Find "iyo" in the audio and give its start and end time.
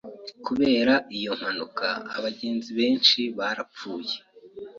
1.17-1.31